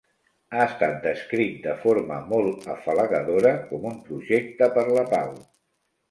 [0.51, 5.37] Ha estat descrit, de forma molt afalagadora, com un projecte per la pau.